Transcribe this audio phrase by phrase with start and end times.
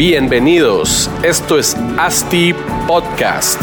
[0.00, 2.54] Bienvenidos, esto es ASTI
[2.88, 3.60] Podcast.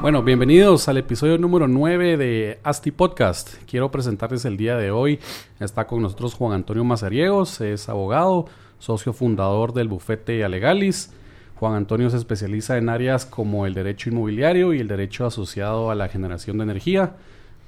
[0.00, 3.56] Bueno, bienvenidos al episodio número 9 de ASTI Podcast.
[3.66, 5.20] Quiero presentarles el día de hoy.
[5.60, 8.46] Está con nosotros Juan Antonio Mazariegos, es abogado,
[8.78, 11.12] socio fundador del bufete Alegalis.
[11.58, 15.94] Juan Antonio se especializa en áreas como el derecho inmobiliario y el derecho asociado a
[15.94, 17.14] la generación de energía.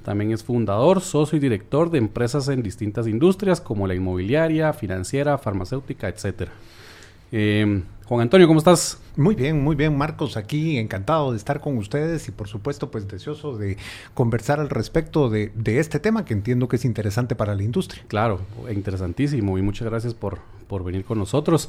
[0.04, 5.38] También es fundador, socio y director de empresas en distintas industrias como la inmobiliaria, financiera,
[5.38, 6.48] farmacéutica, etc.
[7.32, 8.98] Eh, Juan Antonio, ¿cómo estás?
[9.16, 13.06] Muy bien, muy bien, Marcos, aquí encantado de estar con ustedes y por supuesto pues
[13.06, 13.76] deseoso de
[14.14, 18.02] conversar al respecto de, este tema que entiendo que es interesante para la industria.
[18.08, 21.68] Claro, interesantísimo y muchas gracias por, por venir con nosotros.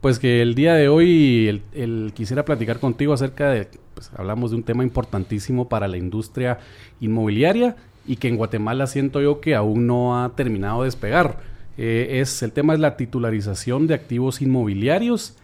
[0.00, 4.56] Pues que el día de hoy el, quisiera platicar contigo acerca de, pues hablamos de
[4.56, 6.58] un tema importantísimo para la industria
[7.00, 11.38] inmobiliaria y que en Guatemala siento yo que aún no ha terminado de despegar.
[11.76, 15.36] Eh, es, el tema es la titularización de activos inmobiliarios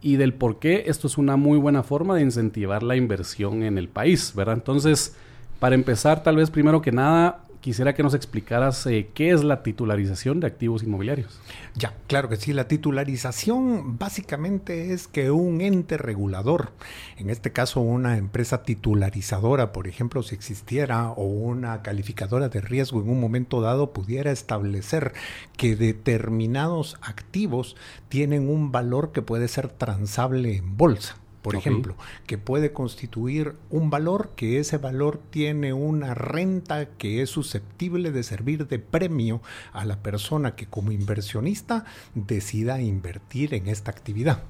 [0.00, 3.78] y del por qué esto es una muy buena forma de incentivar la inversión en
[3.78, 4.54] el país, ¿verdad?
[4.54, 5.16] Entonces,
[5.58, 9.64] para empezar, tal vez primero que nada, quisiera que nos explicaras eh, qué es la
[9.64, 11.40] titularización de activos inmobiliarios.
[11.74, 12.52] Ya, claro que sí.
[12.52, 16.70] La titularización básicamente es que un ente regulador,
[17.16, 23.02] en este caso una empresa titularizadora, por ejemplo, si existiera, o una calificadora de riesgo
[23.02, 25.12] en un momento dado, pudiera establecer
[25.56, 27.74] que determinados activos
[28.08, 31.16] tienen un valor que puede ser transable en bolsa
[31.46, 31.94] por ejemplo,
[32.26, 38.24] que puede constituir un valor, que ese valor tiene una renta que es susceptible de
[38.24, 39.40] servir de premio
[39.72, 41.84] a la persona que como inversionista
[42.16, 44.42] decida invertir en esta actividad.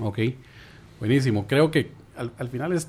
[0.00, 0.18] Ok,
[0.98, 1.46] buenísimo.
[1.46, 2.88] Creo que al, al final es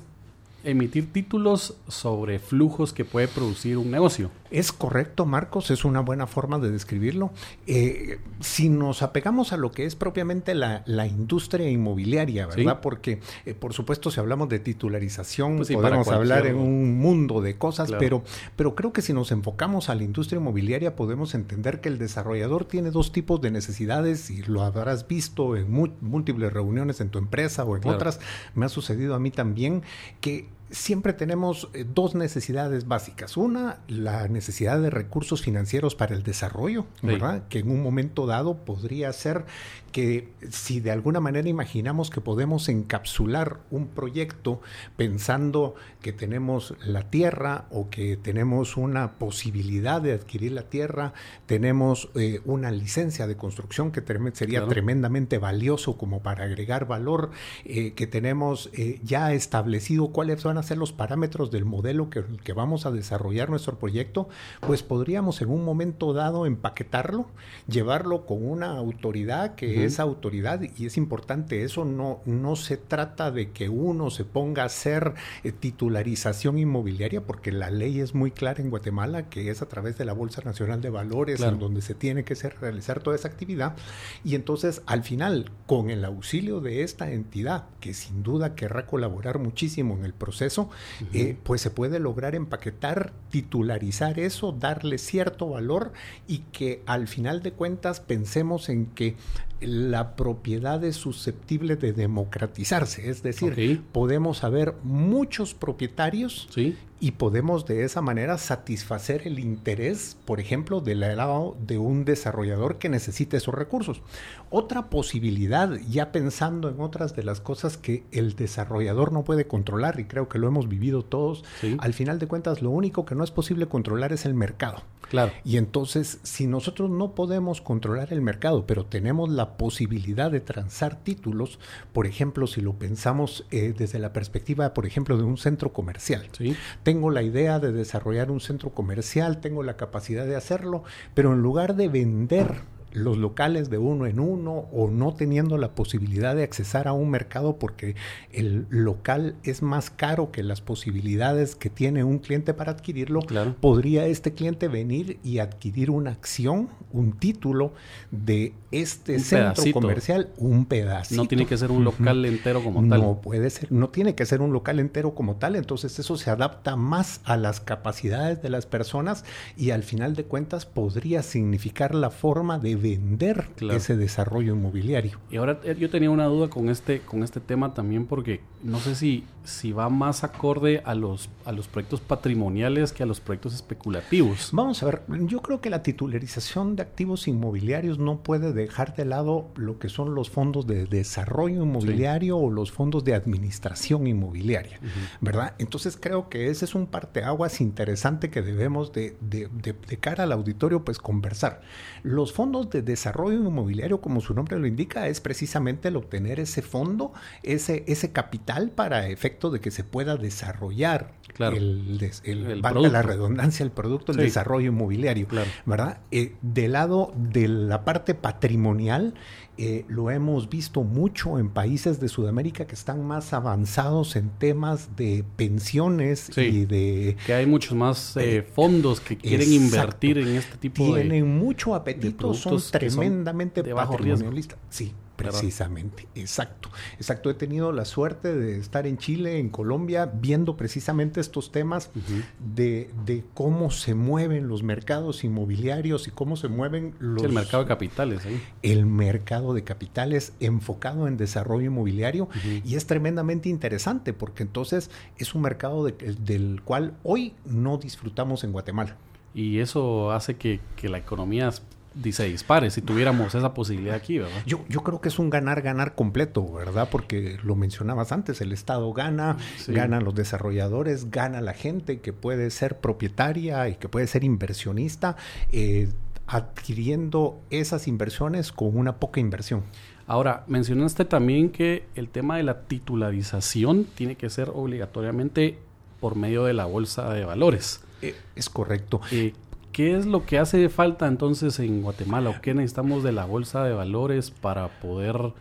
[0.64, 4.32] emitir títulos sobre flujos que puede producir un negocio.
[4.52, 7.32] Es correcto, Marcos, es una buena forma de describirlo.
[7.66, 12.80] Eh, si nos apegamos a lo que es propiamente la, industria inmobiliaria, ¿verdad?
[12.82, 17.56] Porque, eh, por supuesto, si hablamos de titularización, pues podemos hablar en un mundo de
[17.56, 18.22] cosas, pero,
[18.54, 22.66] pero creo que si nos enfocamos a la industria inmobiliaria, podemos entender que el desarrollador
[22.66, 27.64] tiene dos tipos de necesidades y lo habrás visto en múltiples reuniones en tu empresa
[27.64, 28.20] o en otras.
[28.54, 29.82] Me ha sucedido a mí también
[30.20, 33.36] que siempre tenemos eh, dos necesidades básicas.
[33.36, 37.46] Una, la necesidad de recursos financieros para el desarrollo, ¿verdad?
[37.48, 39.44] Que en un momento dado podría ser
[39.92, 44.60] que si de alguna manera imaginamos que podemos encapsular un proyecto
[44.96, 51.12] pensando que tenemos la tierra o que tenemos una posibilidad de adquirir la tierra,
[51.46, 57.30] tenemos eh, una licencia de construcción que sería tremendamente valioso como para agregar valor,
[57.64, 62.24] eh, que tenemos eh, ya establecido cuáles van a ser los parámetros del modelo que,
[62.42, 64.28] que vamos a desarrollar nuestro proyecto,
[64.60, 67.26] pues podríamos en un momento dado empaquetarlo,
[67.68, 71.62] llevarlo con una autoridad que esa autoridad, y es importante.
[71.64, 77.22] Eso, no, no se trata de que uno se ponga a hacer eh, titularización inmobiliaria,
[77.22, 80.42] porque la ley es muy clara en Guatemala, que es a través de la Bolsa
[80.44, 83.76] Nacional de Valores, en donde se tiene que ser, realizar toda esa actividad.
[84.24, 89.38] Y entonces, al final, con el auxilio de esta entidad, que sin duda querrá colaborar
[89.38, 90.70] muchísimo en el proceso,
[91.12, 95.92] eh, pues se puede lograr empaquetar, titularizar eso, darle cierto valor
[96.26, 99.16] y que al final de cuentas pensemos en que
[99.64, 106.76] la propiedad es susceptible de democratizarse, es decir, podemos haber muchos propietarios ¿Sí?
[107.02, 112.78] Y podemos de esa manera satisfacer el interés, por ejemplo, del lado de un desarrollador
[112.78, 114.02] que necesite esos recursos.
[114.50, 119.98] Otra posibilidad, ya pensando en otras de las cosas que el desarrollador no puede controlar,
[119.98, 121.44] y creo que lo hemos vivido todos,
[121.78, 124.84] al final de cuentas lo único que no es posible controlar es el mercado.
[125.10, 125.32] Claro.
[125.44, 130.94] Y entonces, si nosotros no podemos controlar el mercado, pero tenemos la posibilidad de transar
[131.02, 131.58] títulos,
[131.92, 136.28] por ejemplo, si lo pensamos eh, desde la perspectiva, por ejemplo, de un centro comercial.
[136.38, 136.56] ¿Sí?
[136.92, 140.84] Tengo la idea de desarrollar un centro comercial, tengo la capacidad de hacerlo,
[141.14, 142.56] pero en lugar de vender
[142.92, 147.10] los locales de uno en uno o no teniendo la posibilidad de accesar a un
[147.10, 147.96] mercado porque
[148.32, 153.20] el local es más caro que las posibilidades que tiene un cliente para adquirirlo,
[153.60, 157.72] podría este cliente venir y adquirir una acción, un título
[158.10, 161.22] de este centro comercial, un pedacito.
[161.22, 163.00] No tiene que ser un local entero como tal.
[163.00, 166.30] No puede ser, no tiene que ser un local entero como tal, entonces eso se
[166.30, 169.24] adapta más a las capacidades de las personas
[169.56, 175.18] y al final de cuentas podría significar la forma de vender ese desarrollo inmobiliario.
[175.30, 178.78] Y ahora eh, yo tenía una duda con este, con este tema también porque no
[178.80, 183.20] sé si, si va más acorde a los, a los proyectos patrimoniales que a los
[183.20, 184.50] proyectos especulativos.
[184.52, 189.04] Vamos a ver, yo creo que la titularización de activos inmobiliarios no puede dejar de
[189.04, 194.80] lado lo que son los fondos de desarrollo inmobiliario o los fondos de administración inmobiliaria,
[195.20, 195.54] ¿verdad?
[195.58, 200.32] Entonces creo que ese es un parteaguas interesante que debemos de, de, de cara al
[200.32, 201.62] auditorio pues conversar.
[202.02, 206.62] Los fondos de desarrollo inmobiliario, como su nombre lo indica, es precisamente el obtener ese
[206.62, 213.64] fondo, ese, ese capital para efecto de que se pueda desarrollar el, el, la redundancia,
[213.64, 215.26] el producto, el desarrollo inmobiliario,
[215.64, 215.98] ¿verdad?
[216.10, 219.14] Eh, del lado de la parte patrimonial,
[219.58, 224.96] eh, lo hemos visto mucho en países de Sudamérica que están más avanzados en temas
[224.96, 227.16] de pensiones y de...
[227.26, 231.02] Que hay muchos más eh, fondos que quieren invertir en este tipo de...
[231.02, 234.58] Tienen mucho apetito, son tremendamente patrimonialistas.
[234.70, 234.94] Sí,
[235.30, 236.70] Precisamente, exacto.
[236.96, 241.90] Exacto, he tenido la suerte de estar en Chile, en Colombia, viendo precisamente estos temas
[242.38, 247.22] de, cómo se mueven los mercados inmobiliarios y cómo se mueven los...
[247.22, 248.26] el mercado de capitales.
[248.26, 248.40] ¿eh?
[248.62, 252.28] El mercado de capitales enfocado en desarrollo inmobiliario
[252.64, 258.52] y es tremendamente interesante porque entonces es un mercado del cual hoy no disfrutamos en
[258.52, 258.96] Guatemala.
[259.34, 261.50] Y eso hace que, que la economía
[261.94, 264.42] dice dispare si tuviéramos esa posibilidad aquí, ¿verdad?
[264.46, 266.88] Yo, yo creo que es un ganar-ganar completo, ¿verdad?
[266.90, 269.36] Porque lo mencionabas antes, el Estado gana,
[269.68, 275.16] ganan los desarrolladores, gana la gente que puede ser propietaria y que puede ser inversionista,
[275.50, 275.88] eh,
[276.26, 279.62] adquiriendo esas inversiones con una poca inversión.
[280.06, 285.58] Ahora, mencionaste también que el tema de la titularización tiene que ser obligatoriamente
[286.00, 287.80] por medio de la bolsa de valores.
[288.02, 289.00] Eh, es correcto.
[289.12, 289.32] Eh,
[289.72, 293.64] ¿Qué es lo que hace falta entonces en Guatemala o qué necesitamos de la bolsa
[293.64, 295.32] de valores para poder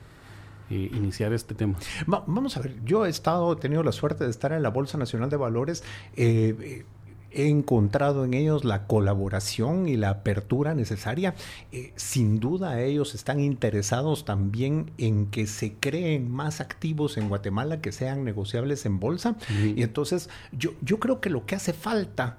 [0.69, 1.77] eh, iniciar este tema?
[2.07, 4.97] vamos a ver, yo he estado, he tenido la suerte de estar en la Bolsa
[4.97, 5.83] Nacional de Valores.
[6.15, 6.85] Eh,
[7.31, 11.33] he encontrado en ellos la colaboración y la apertura necesaria.
[11.71, 17.81] Eh, sin duda ellos están interesados también en que se creen más activos en Guatemala
[17.81, 19.35] que sean negociables en bolsa.
[19.75, 22.37] Y entonces yo, yo creo que lo que hace falta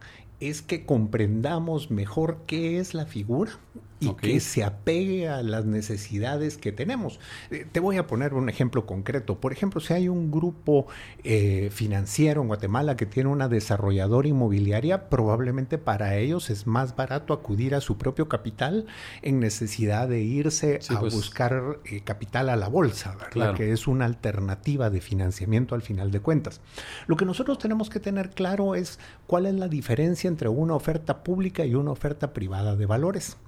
[0.48, 3.52] es que comprendamos mejor qué es la figura
[4.02, 7.20] y que se apegue a las necesidades que tenemos.
[7.50, 9.38] Eh, te voy a poner un ejemplo concreto.
[9.38, 10.86] Por ejemplo, si hay un grupo
[11.22, 17.32] eh, financiero en Guatemala que tiene una desarrolladora inmobiliaria, probablemente para ellos es más barato
[17.32, 18.86] acudir a su propio capital
[19.22, 21.14] en necesidad de irse a pues.
[21.14, 23.54] buscar eh, capital a la bolsa, ¿verdad?
[23.54, 26.60] Que es una alternativa de financiamiento al final de cuentas.
[27.06, 28.98] Lo que nosotros tenemos que tener claro es
[29.32, 33.38] cuál es la diferencia entre una oferta pública y una oferta privada de valores.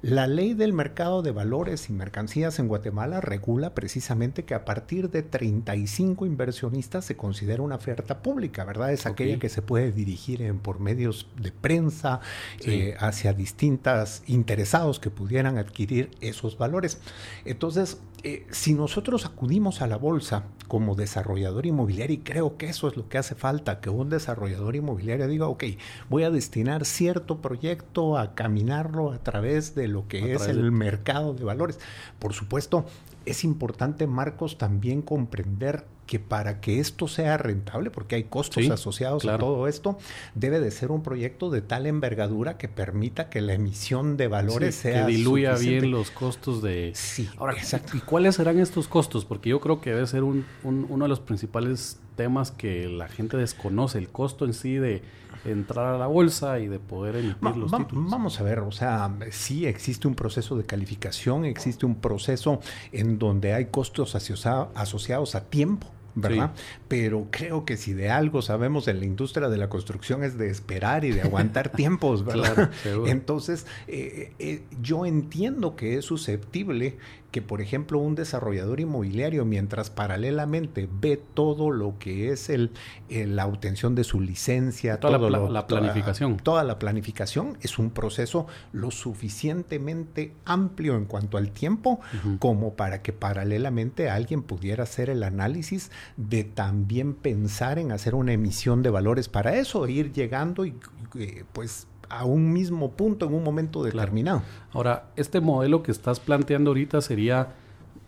[0.00, 5.10] La ley del mercado de valores y mercancías en Guatemala regula precisamente que a partir
[5.10, 8.92] de 35 inversionistas se considera una oferta pública, ¿verdad?
[8.92, 12.20] Es aquella que se puede dirigir en, por medios de prensa
[12.64, 17.00] eh, hacia distintas interesados que pudieran adquirir esos valores.
[17.44, 22.88] Entonces, eh, si nosotros acudimos a la bolsa como desarrollador inmobiliario, y creo que eso
[22.88, 25.64] es lo que hace falta, que un desarrollador inmobiliario diga, ok,
[26.08, 31.34] voy a destinar cierto proyecto a caminarlo a través de lo que es el mercado
[31.34, 31.78] de valores.
[32.18, 32.86] Por supuesto,
[33.26, 39.24] es importante, Marcos, también comprender que para que esto sea rentable, porque hay costos asociados
[39.24, 39.96] a todo esto,
[40.34, 44.74] debe de ser un proyecto de tal envergadura que permita que la emisión de valores
[44.74, 47.96] sea que diluya bien los costos de sí ahora exacto.
[47.96, 51.20] y cuáles serán estos costos porque yo creo que debe ser un, uno de los
[51.20, 55.02] principales temas que la gente desconoce el costo en sí de
[55.44, 58.10] entrar a la bolsa y de poder emitir los títulos.
[58.10, 62.60] Vamos a ver, o sea, sí existe un proceso de calificación, existe un proceso
[62.92, 65.88] en donde hay costos asociados a tiempo.
[66.14, 66.52] ¿verdad?
[66.88, 70.50] Pero creo que si de algo sabemos en la industria de la construcción es de
[70.50, 72.70] esperar y de aguantar tiempos, ¿verdad?
[73.06, 76.98] Entonces, eh, eh, yo entiendo que es susceptible
[77.32, 82.72] que, por ejemplo, un desarrollador inmobiliario, mientras paralelamente ve todo lo que es el,
[83.08, 86.36] la obtención de su licencia, toda la, planificación.
[86.36, 92.00] Toda, la planificación es un proceso lo suficientemente amplio en cuanto al tiempo
[92.38, 98.34] como para que paralelamente alguien pudiera hacer el análisis de también pensar en hacer una
[98.34, 100.74] emisión de valores para eso, ir llegando y
[101.18, 104.42] eh, pues a un mismo punto en un momento determinado.
[104.72, 107.48] Ahora, este modelo que estás planteando ahorita sería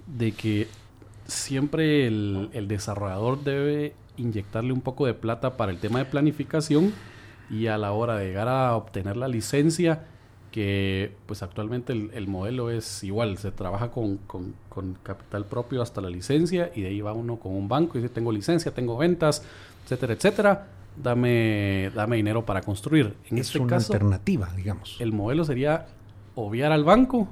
[0.07, 0.69] de que
[1.27, 6.93] siempre el, desarrollador debe inyectarle un poco de plata para el tema de planificación
[7.51, 10.05] y a la hora de llegar a obtener la licencia,
[10.53, 14.19] que pues actualmente el, modelo es igual, se trabaja con,
[15.03, 18.13] capital propio hasta la licencia y de ahí va uno con un banco y dice
[18.13, 19.43] tengo licencia, tengo ventas,
[19.85, 23.17] etcétera, etcétera, dame, dame dinero para construir.
[23.31, 24.97] En es este una alternativa, digamos.
[25.01, 25.87] El modelo sería
[26.35, 27.29] obviar al banco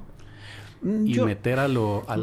[0.82, 2.16] Mm, y meter a, lo, a,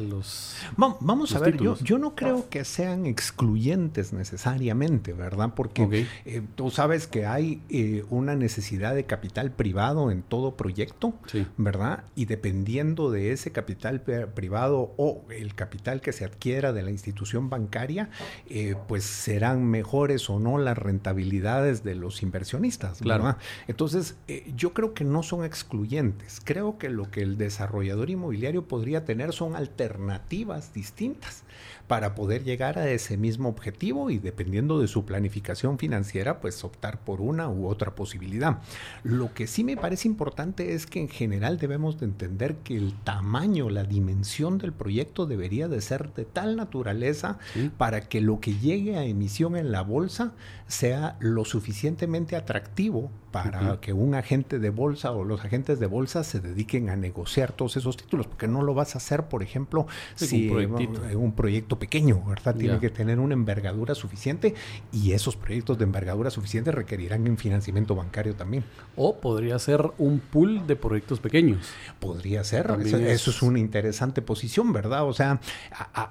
[0.00, 0.56] los.
[0.76, 5.52] Vamos a ver, yo, yo, no creo que sean excluyentes necesariamente, ¿verdad?
[5.54, 11.12] Porque eh, tú sabes que hay eh, una necesidad de capital privado en todo proyecto,
[11.58, 12.04] ¿verdad?
[12.14, 17.50] Y dependiendo de ese capital privado o el capital que se adquiera de la institución
[17.50, 18.08] bancaria,
[18.48, 23.36] eh, pues serán mejores o no las rentabilidades de los inversionistas, ¿verdad?
[23.68, 24.16] Entonces,
[24.56, 26.40] yo creo que no son excluyentes.
[26.42, 31.42] Creo que lo que el desarrollador inmobiliario podría tener son alternativas distintas
[31.86, 36.98] para poder llegar a ese mismo objetivo y dependiendo de su planificación financiera, pues optar
[37.00, 38.58] por una u otra posibilidad.
[39.04, 42.94] Lo que sí me parece importante es que en general debemos de entender que el
[43.04, 47.38] tamaño, la dimensión del proyecto debería de ser de tal naturaleza
[47.78, 50.32] para que lo que llegue a emisión en la bolsa
[50.66, 53.10] sea lo suficientemente atractivo
[53.42, 57.52] para que un agente de bolsa o los agentes de bolsa se dediquen a negociar
[57.52, 61.78] todos esos títulos, porque no lo vas a hacer, por ejemplo, si un, un proyecto
[61.78, 62.54] pequeño, ¿verdad?
[62.54, 64.54] Tiene que tener una envergadura suficiente
[64.92, 68.64] y esos proyectos de envergadura suficiente requerirán un financiamiento bancario también.
[68.96, 71.68] O podría ser un pool de proyectos pequeños.
[72.00, 73.42] Podría ser, eso es...
[73.42, 75.06] una interesante posición, ¿verdad?
[75.06, 75.40] O sea,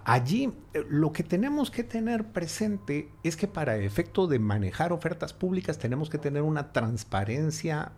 [0.03, 5.33] allí eh, lo que tenemos que tener presente es que para efecto de manejar ofertas
[5.33, 7.91] públicas tenemos que tener una transparencia transparencia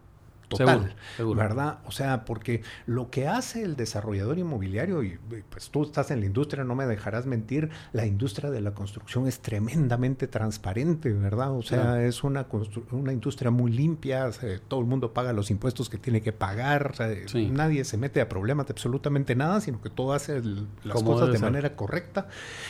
[0.48, 0.96] total,
[1.36, 1.80] ¿verdad?
[1.86, 5.18] O sea, porque lo que hace el desarrollador inmobiliario, y
[5.50, 9.28] pues tú estás en la industria, no me dejarás mentir, la industria de la construcción
[9.28, 11.52] es tremendamente transparente, ¿verdad?
[11.52, 12.48] O sea, es una,
[12.92, 14.30] una industria muy limpia,
[14.68, 16.94] todo el mundo paga los impuestos que tiene que pagar,
[17.34, 20.42] nadie se mete a problemas de absolutamente nada, sino que todo hace
[20.84, 22.28] las cosas de manera correcta.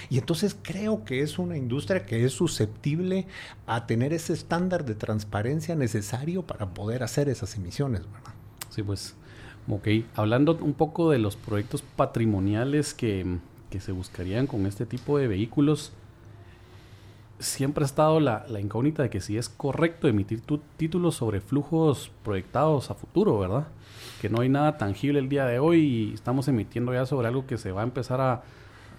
[0.09, 3.27] Y entonces creo que es una industria que es susceptible
[3.65, 7.57] a tener ese estándar de transparencia necesario para poder hacer esas
[8.69, 9.15] Sí, pues,
[9.69, 9.87] ok.
[10.15, 13.39] Hablando un poco de los proyectos patrimoniales que,
[13.79, 15.91] se buscarían con este tipo de vehículos,
[17.37, 22.11] siempre ha estado la, incógnita de que si es correcto emitir tu títulos sobre flujos
[22.23, 23.67] proyectados a futuro, ¿verdad?
[24.19, 27.45] Que no hay nada tangible el día de hoy y estamos emitiendo ya sobre algo
[27.45, 28.43] que se va a empezar a,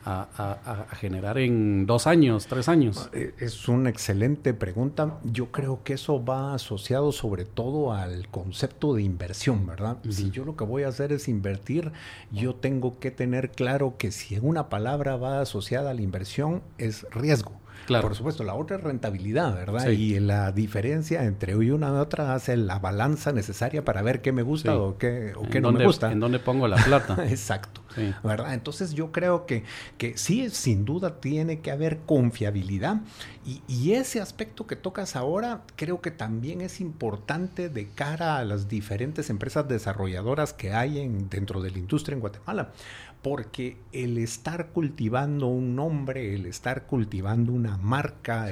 [0.08, 3.10] a, generar en dos años, tres años?
[3.12, 5.18] Eh, es una excelente pregunta.
[5.24, 9.98] Yo creo que eso va asociado sobre todo al concepto de inversión, ¿verdad?
[10.08, 11.92] Si yo lo que voy a hacer es invertir,
[12.30, 17.06] yo tengo que tener claro que si una palabra va asociada a la inversión es
[17.10, 17.52] riesgo.
[17.86, 19.88] Por supuesto, la otra es rentabilidad, ¿verdad?
[19.88, 24.42] Y la diferencia entre una y otra hace la balanza necesaria para ver qué me
[24.42, 26.12] gusta o qué, o qué no me gusta.
[26.12, 27.16] En dónde pongo la plata.
[27.28, 27.82] Exacto.
[28.22, 28.54] ¿Verdad?
[28.54, 29.64] Entonces yo creo que,
[29.96, 33.00] que sí, sin duda tiene que haber confiabilidad
[33.44, 38.44] y, y, ese aspecto que tocas ahora creo que también es importante de cara a
[38.44, 42.72] las diferentes empresas desarrolladoras que hay en, dentro de la industria en Guatemala
[43.22, 48.50] porque el estar cultivando un nombre, el estar cultivando una marca,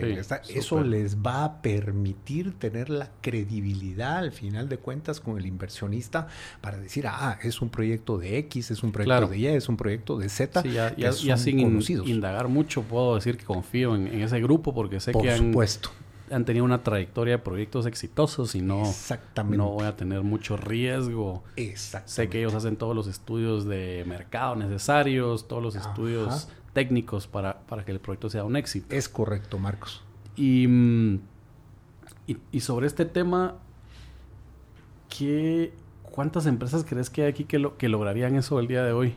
[0.49, 6.26] eso les va a permitir tener la credibilidad al final de cuentas con el inversionista
[6.61, 9.76] para decir, ah, es un proyecto de X, es un proyecto de Y, es un
[9.76, 10.62] proyecto de Z.
[10.64, 15.38] ya, sin indagar mucho puedo decir que confío en, ese grupo porque sé que han,
[15.38, 15.90] supuesto
[16.30, 18.83] han tenido una trayectoria de proyectos exitosos y no,
[19.49, 21.45] no voy a tener mucho riesgo.
[22.04, 27.61] Sé que ellos hacen todos los estudios de mercado necesarios, todos los estudios técnicos para,
[27.61, 28.95] para, que el proyecto sea un éxito.
[28.95, 30.02] Es correcto, Marcos.
[30.37, 31.21] Y, mm,
[32.52, 33.54] y, sobre este tema,
[35.09, 38.92] ¿qué, ¿cuántas empresas crees que hay aquí que, lo, que lograrían eso el día de
[38.92, 39.14] hoy?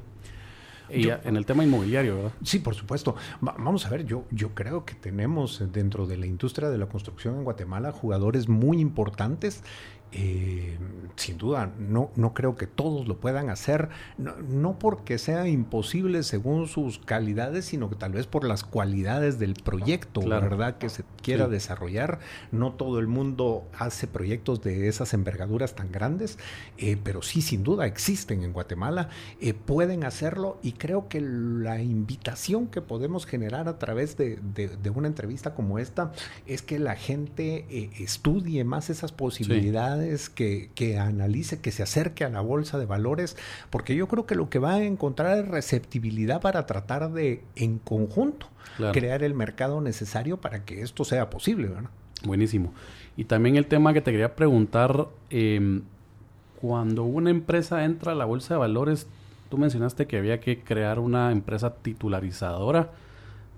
[0.89, 2.31] En el tema inmobiliario, ¿verdad?
[2.43, 3.15] Sí, por supuesto.
[3.41, 7.35] vamos a ver, yo, yo creo que tenemos dentro de la industria de la construcción
[7.37, 9.63] en Guatemala jugadores muy importantes
[10.11, 10.77] eh,
[11.17, 16.67] sin duda, no, no creo que todos lo puedan hacer, no, porque sea imposible según
[16.67, 20.77] sus calidades, sino que tal vez por las cualidades del proyecto, la ¿verdad?
[20.77, 22.19] Que se quiera desarrollar.
[22.51, 26.39] No todo el mundo hace proyectos de esas envergaduras tan grandes,
[26.77, 29.09] eh, pero sí, sin duda, existen en Guatemala,
[29.41, 34.89] eh, pueden hacerlo y creo que la invitación que podemos generar a través de, de
[34.89, 36.13] una entrevista como esta
[36.47, 39.98] es que la gente estudie más esas posibilidades
[40.29, 43.37] que, analice, que se acerque a la bolsa de valores,
[43.69, 47.79] porque yo creo que lo que va a encontrar es receptibilidad para tratar de, en
[47.79, 48.47] conjunto,
[48.93, 51.69] crear el mercado necesario para que esto sea posible.
[52.23, 52.73] Buenísimo.
[53.15, 55.83] Y también el tema que te quería preguntar, em,
[56.59, 59.07] cuando una empresa entra a la bolsa de valores,
[59.49, 62.91] tú mencionaste que había que crear una empresa titularizadora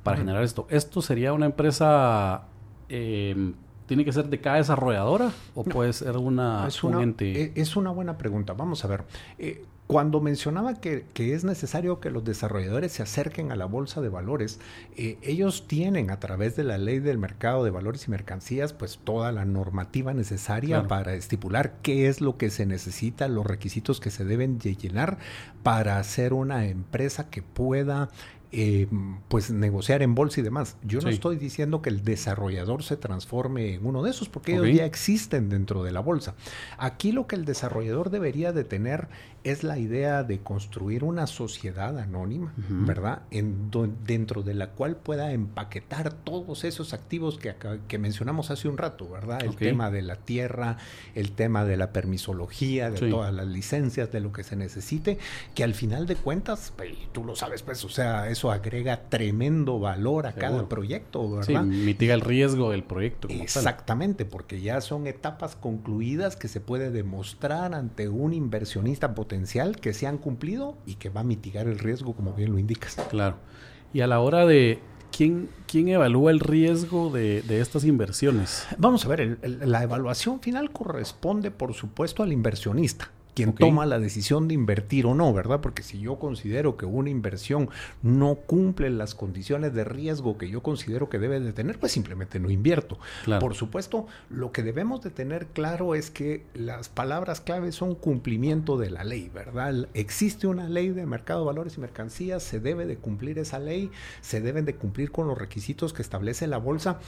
[0.03, 0.67] para generar esto.
[0.69, 2.43] ¿Esto sería una empresa,
[2.89, 3.53] eh,
[3.91, 7.89] tiene que ser de cada desarrolladora o puede ser una, es una, e, Es una
[7.91, 8.53] buena pregunta.
[8.53, 9.03] Vamos a ver.
[9.37, 14.07] Eh, cuando mencionaba que, es necesario que los desarrolladores se acerquen a la bolsa de
[14.07, 14.61] valores,
[14.95, 18.97] eh, ellos tienen a través de la ley del mercado de valores y mercancías, pues
[19.03, 24.09] toda la normativa necesaria para estipular qué es lo que se necesita, los requisitos que
[24.09, 25.17] se deben llenar
[25.63, 28.09] para hacer una empresa que pueda
[28.53, 28.87] eh,
[29.29, 30.75] pues negociar en bolsa y demás.
[30.83, 34.75] Yo no estoy diciendo que el desarrollador se transforme en uno de esos, porque ellos
[34.75, 36.35] ya existen dentro de la bolsa.
[36.77, 39.07] Aquí lo que el desarrollador debería de tener
[39.43, 43.23] es la idea de construir una sociedad anónima, ¿verdad?
[43.31, 43.71] En
[44.05, 47.55] dentro de la cual pueda empaquetar todos esos activos que,
[47.87, 49.43] que mencionamos hace un rato, ¿verdad?
[49.43, 50.77] El tema de la tierra,
[51.15, 55.17] el tema de la permisología, de todas las licencias, de lo que se necesite,
[55.55, 59.79] que al final de cuentas, pues, tú lo sabes, pues, o sea, eso agrega tremendo
[59.79, 61.63] valor a cada proyecto, ¿verdad?
[61.63, 63.27] Sí, mitiga el riesgo del proyecto.
[63.29, 69.30] Exactamente, porque ya son etapas concluidas que se puede demostrar ante un inversionista potencial
[69.79, 72.95] que se han cumplido y que va a mitigar el riesgo, como bien lo indicas.
[73.09, 73.37] Claro.
[73.93, 74.79] Y a la hora de
[75.11, 78.65] ¿Quién, ¿Quién, evalúa el riesgo de, estas inversiones?
[78.77, 83.11] Vamos a ver, la evaluación final corresponde, por supuesto, al inversionista
[83.43, 85.61] quien toma la decisión de invertir o no, ¿verdad?
[85.61, 87.69] Porque si yo considero que una inversión
[88.01, 92.39] no cumple las condiciones de riesgo que yo considero que debe de tener, pues simplemente
[92.39, 92.97] no invierto.
[93.39, 98.77] Por supuesto, lo que debemos de tener claro es que las palabras clave son cumplimiento
[98.77, 99.87] de la ley, ¿verdad?
[99.93, 103.91] Existe una ley de mercado de valores y mercancías, se debe de cumplir esa ley,
[104.21, 106.99] se deben de cumplir con los requisitos que establece la bolsa,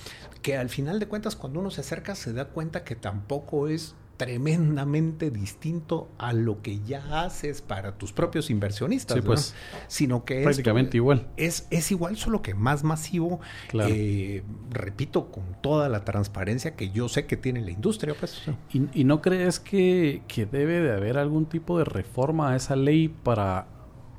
[0.42, 3.96] que al final de cuentas cuando uno se acerca se da cuenta que tampoco es
[4.24, 9.54] tremendamente distinto a lo que ya haces para tus propios inversionistas, pues,
[9.88, 11.28] sino que prácticamente igual.
[11.36, 13.42] Es, es igual, solo que más masivo,
[13.74, 18.16] eh, repito, con toda la transparencia que yo sé que tiene la industria.
[18.18, 22.78] Pues, ¿Y, no crees que, que debe de haber algún tipo de reforma a esa
[22.78, 23.68] ley para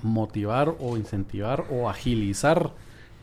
[0.02, 2.72] motivar o incentivar o agilizar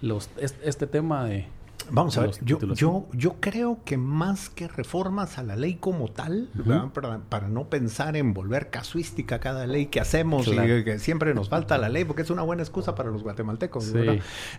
[0.02, 1.46] los, este tema de
[1.90, 6.10] Vamos a ver, yo, yo, yo creo que más que reformas a la ley como
[6.10, 6.50] tal,
[7.30, 11.78] para, no pensar en volver casuística cada ley que hacemos y que siempre nos falta
[11.78, 13.94] la ley, porque es una buena excusa para los guatemaltecos.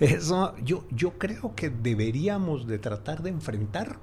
[0.00, 3.98] Eso, yo, yo creo que deberíamos de tratar de enfrentar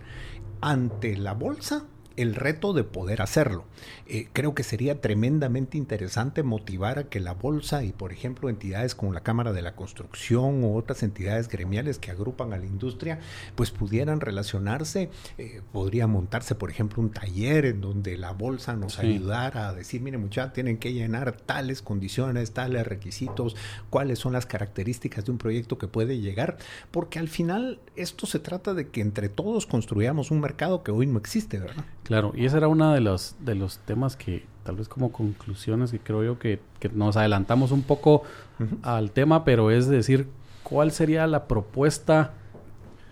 [0.61, 1.85] ante la bolsa
[2.21, 3.65] el reto de poder hacerlo.
[4.05, 8.93] Eh, creo que sería tremendamente interesante motivar a que la bolsa y, por ejemplo, entidades
[8.93, 13.19] como la Cámara de la Construcción o otras entidades gremiales que agrupan a la industria,
[13.55, 15.09] pues pudieran relacionarse.
[15.37, 20.01] Eh, podría montarse, por ejemplo, un taller en donde la bolsa nos ayudara a decir,
[20.01, 23.55] mire muchachos, tienen que llenar tales condiciones, tales requisitos,
[23.89, 26.57] cuáles son las características de un proyecto que puede llegar,
[26.91, 31.07] porque al final esto se trata de que entre todos construyamos un mercado que hoy
[31.07, 31.85] no existe, ¿verdad?
[32.09, 35.91] Claro, y ese era uno de los, de los temas que tal vez como conclusiones
[35.91, 38.23] que creo yo que, que nos adelantamos un poco
[38.81, 40.27] al tema, pero es decir,
[40.63, 42.31] ¿cuál sería la propuesta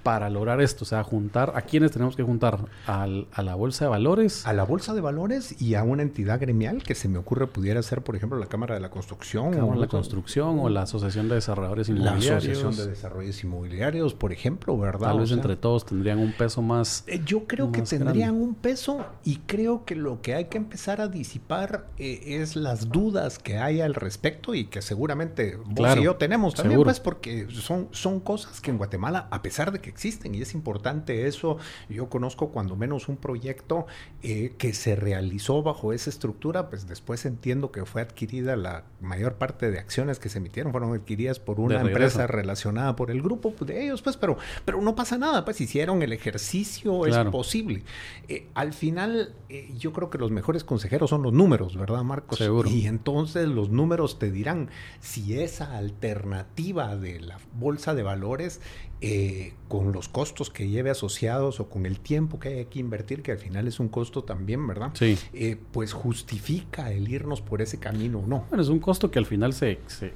[0.08, 0.86] para lograr esto?
[0.86, 2.60] O sea, juntar, ¿a quiénes tenemos que juntar?
[2.86, 4.48] ¿Al, ¿A la bolsa de valores?
[4.48, 7.84] A la bolsa de valores y a una entidad gremial que se me ocurre pudiera
[7.84, 9.52] ser, por ejemplo, la Cámara de la Construcción.
[9.52, 12.26] Cámara de la Construcción o la Asociación de Desarrolladores Inmobiliarios.
[12.26, 15.10] La Asociación de Desarrolladores Inmobiliarios, por ejemplo, ¿verdad?
[15.10, 17.04] Tal vez entre todos tendrían un peso más.
[17.08, 21.02] Eh, yo creo que tendrían un peso y creo que lo que hay que empezar
[21.02, 26.04] a disipar eh, es las dudas que hay al respecto y que seguramente vos y
[26.04, 29.97] yo tenemos también, pues, porque son, son cosas que en Guatemala, a pesar de que
[29.98, 31.58] existen y es importante eso.
[31.90, 33.88] Yo conozco cuando menos un proyecto
[34.22, 39.36] eh, que se realizó bajo esa estructura, pues después entiendo que fue adquirida la mayor
[39.36, 43.54] parte de acciones que se emitieron fueron adquiridas por una empresa relacionada por el grupo
[43.66, 47.84] de ellos, pues, pero, pero no pasa nada, pues hicieron el ejercicio, es posible.
[48.28, 52.38] Eh, al final, eh, yo creo que los mejores consejeros son los números, ¿verdad, Marcos?
[52.38, 52.70] Seguro.
[52.70, 58.62] Y entonces los números te dirán si esa alternativa de la bolsa de valores
[59.00, 63.22] eh, con los costos que lleve asociados o con el tiempo que hay que invertir,
[63.22, 64.90] que al final es un costo también, ¿verdad?
[64.94, 65.18] Sí.
[65.34, 68.46] Eh, pues justifica el irnos por ese camino o no.
[68.50, 70.14] Bueno, es un costo que al final se, se,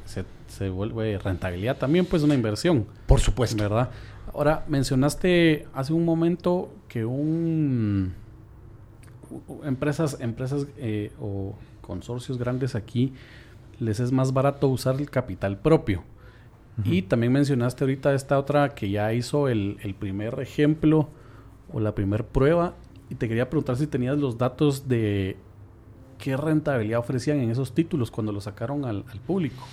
[0.48, 2.88] se, vuelve rentabilidad también, pues una inversión.
[3.06, 3.62] Por supuesto.
[3.62, 3.92] ¿Verdad?
[4.34, 8.16] Ahora, mencionaste hace un momento que un
[9.64, 13.14] empresas, empresas eh, o consorcios grandes aquí
[13.80, 16.04] les es más barato usar el capital propio.
[16.86, 21.10] Y también mencionaste ahorita esta otra que ya hizo el, primer ejemplo
[21.72, 22.76] o la primera prueba.
[23.10, 25.38] Y te quería preguntar si tenías los datos de
[26.18, 29.64] ¿qué rentabilidad ofrecían en esos títulos cuando los sacaron al, al público?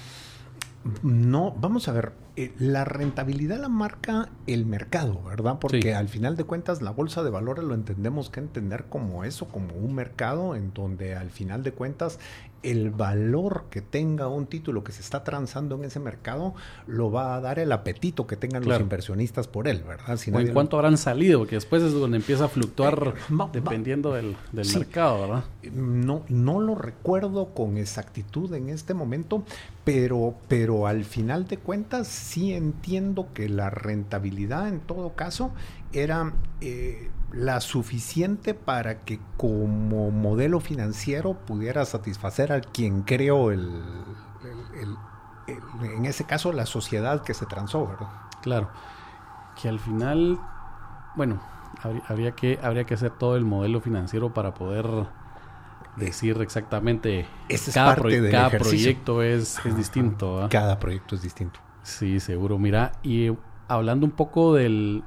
[1.03, 5.59] No, vamos a ver, eh, la rentabilidad la marca el mercado, ¿verdad?
[5.59, 9.49] Porque al final de cuentas la bolsa de valores lo entendemos que entender como eso,
[9.49, 12.21] como un mercado en donde al final de cuentas
[12.63, 16.55] el valor que tenga un título que se está transando en ese mercado
[16.87, 20.19] lo va a dar el apetito que tengan los inversionistas por él, ¿verdad?
[20.33, 24.37] o en cuánto habrán salido, porque después es donde empieza a fluctuar eh, dependiendo del,
[24.53, 25.45] mercado, ¿verdad?
[25.73, 29.45] No, no lo recuerdo con exactitud en este momento,
[29.85, 35.51] pero, pero al final de cuentas sí entiendo que la rentabilidad en todo caso
[35.93, 43.83] era eh, la suficiente para que como modelo financiero pudiera satisfacer a quien creo el,
[45.83, 48.09] en ese caso la sociedad que se transó, ¿verdad?
[48.43, 48.69] Claro,
[49.61, 50.39] que al final,
[51.17, 51.41] bueno,
[52.09, 54.87] habría, que, habría que hacer todo el modelo financiero para poder
[55.97, 57.27] decir exactamente
[57.73, 60.47] cada, cada proyecto es, es distinto.
[60.51, 61.61] Cada proyecto es distinto.
[61.89, 62.59] Sí, seguro.
[62.59, 63.31] Mira, y
[63.67, 65.03] hablando un poco del,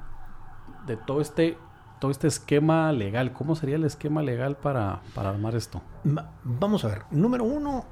[0.88, 1.56] de todo este,
[2.00, 5.84] todo este esquema legal, ¿cómo sería el esquema legal para, para armar esto?
[6.44, 7.04] Vamos a ver.
[7.12, 7.86] Número uno,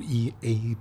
[0.00, 0.32] y,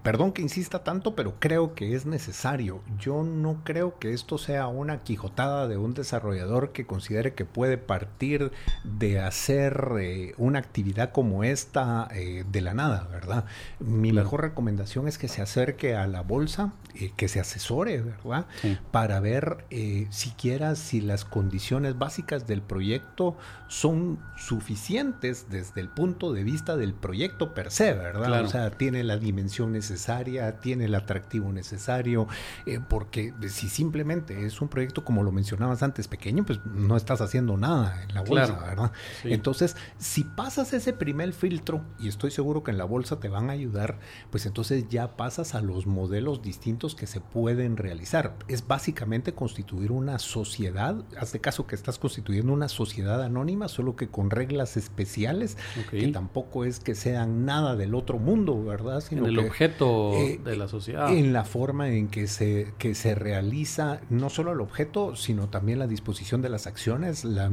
[0.04, 2.82] perdón que insista tanto, pero creo que es necesario.
[3.00, 7.78] Yo no creo que esto sea una quijotada de un desarrollador que considere que puede
[7.78, 8.52] partir
[8.84, 13.46] de hacer eh, una actividad como esta eh, de la nada, ¿verdad?
[13.80, 18.46] Mi mejor recomendación es que se acerque a la bolsa, eh, que se asesore, ¿verdad?
[18.92, 19.66] Para ver
[20.10, 23.36] siquiera si las condiciones básicas del proyecto
[23.68, 28.44] son suficientes desde el punto de vista del proyecto per se, ¿verdad?
[28.44, 32.28] O sea, tiene la dimensión necesaria, tiene el atractivo necesario,
[32.66, 37.22] eh, porque si simplemente es un proyecto, como lo mencionabas antes, pequeño, pues no estás
[37.22, 38.92] haciendo nada en la bolsa, ¿verdad?
[39.24, 43.50] Entonces, si pasas ese primer filtro, y estoy seguro que en la bolsa te van
[43.50, 48.36] a ayudar, pues entonces ya pasas a los modelos distintos que se pueden realizar.
[48.48, 54.10] Es básicamente constituir una sociedad, hazte caso que estás constituyendo una sociedad anónima, solo que
[54.10, 55.58] con reglas especiales,
[55.90, 58.83] que tampoco es que sean nada del otro mundo, ¿verdad?
[59.12, 61.12] En el objeto eh, de la sociedad.
[61.12, 65.80] En la forma en que se, que se realiza no solo el objeto, sino también
[65.80, 67.24] la disposición de las acciones.
[67.24, 67.50] La,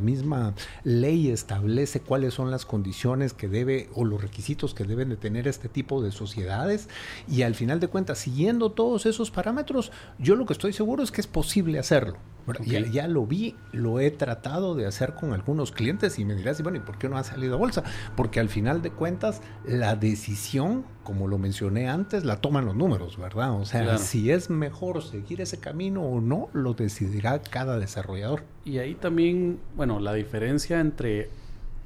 [0.00, 5.16] misma ley establece cuáles son las condiciones que debe o los requisitos que deben de
[5.16, 6.88] tener este tipo de sociedades.
[7.28, 11.10] Y al final de cuentas, siguiendo todos esos parámetros, yo lo que estoy seguro es
[11.10, 12.16] que es posible hacerlo.
[12.64, 16.78] Ya, lo vi, lo he tratado de hacer con algunos clientes y me dirás, bueno,
[16.78, 17.84] ¿y por qué no ha salido a bolsa?
[18.16, 20.69] Porque al final de cuentas, la decisión,
[21.02, 23.52] como lo mencioné antes, la toman los números, ¿verdad?
[23.60, 28.42] O sea, si es mejor seguir ese camino o no, lo decidirá cada desarrollador.
[28.64, 31.30] Y ahí también, bueno, la diferencia entre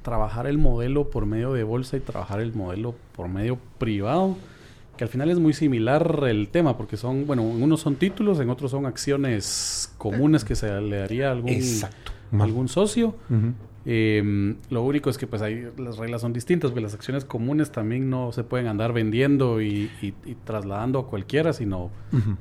[0.01, 4.37] trabajar el modelo por medio de bolsa y trabajar el modelo por medio privado
[4.97, 8.39] que al final es muy similar el tema, porque son, bueno, en unos son títulos,
[8.39, 11.61] en otros son acciones comunes que se le daría a algún,
[12.39, 13.15] algún socio.
[13.87, 17.71] Em, lo único es que pues ahí las reglas son distintas, porque las acciones comunes
[17.71, 19.91] también no se pueden andar vendiendo y,
[20.43, 21.91] trasladando a cualquiera, sino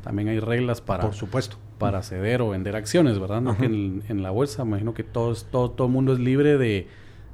[0.02, 1.58] también hay reglas para, Por supuesto.
[1.78, 3.42] para ceder o vender acciones, ¿verdad?
[3.42, 6.88] No que en, la bolsa, imagino que todo, todo, todo el mundo es libre de,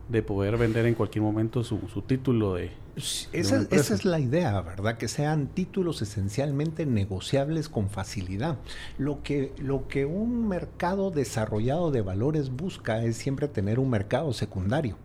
[0.08, 2.70] de poder vender en cualquier momento su, su título de,
[3.32, 4.96] esa, es la idea, ¿verdad?
[4.98, 8.58] Que sean títulos esencialmente negociables con facilidad.
[8.98, 14.32] Lo que, lo que un mercado desarrollado de valores busca es siempre tener un mercado
[14.32, 14.96] secundario.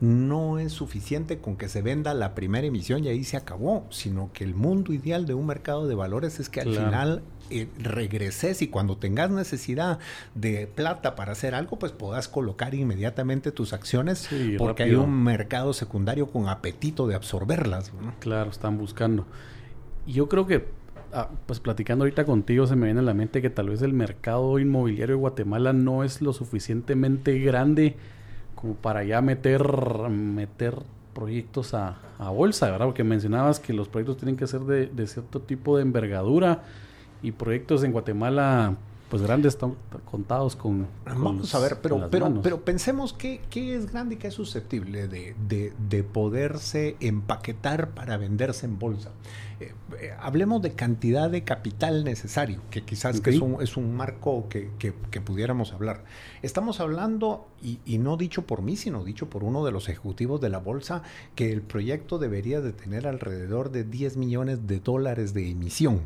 [0.00, 4.30] No es suficiente con que se venda la primera emisión y ahí se acabó, sino
[4.32, 8.62] que el mundo ideal de un mercado de valores es que al final eh, regreses
[8.62, 9.98] y cuando tengas necesidad
[10.34, 15.74] de plata para hacer algo, pues puedas colocar inmediatamente tus acciones porque hay un mercado
[15.74, 17.14] secundario con apetito de
[17.44, 17.92] absorberlas.
[18.20, 19.26] Claro, están buscando.
[20.06, 20.66] Yo creo que,
[21.12, 23.92] ah, pues platicando ahorita contigo, se me viene a la mente que tal vez el
[23.92, 27.96] mercado inmobiliario de Guatemala no es lo suficientemente grande
[28.54, 29.62] como para ya meter,
[30.10, 30.76] meter
[31.12, 32.86] proyectos a, bolsa, ¿verdad?
[32.86, 36.62] Porque mencionabas que los proyectos tienen que ser de, de cierto tipo de envergadura
[37.22, 38.76] y proyectos en Guatemala
[39.14, 39.76] pues grandes están
[40.10, 44.34] contados con, vamos a ver pero pero pero pensemos qué es grande y qué es
[44.34, 49.12] susceptible de, de, poderse empaquetar para venderse en bolsa.
[49.60, 53.94] Eh, eh, hablemos de cantidad de capital necesario que quizás que es, un, es un
[53.94, 56.02] marco que, que, pudiéramos hablar.
[56.42, 60.40] Estamos hablando y, y, no dicho por mí sino dicho por uno de los ejecutivos
[60.40, 61.04] de la bolsa
[61.36, 66.00] que el proyecto debería de tener alrededor de 10 millones de dólares de emisión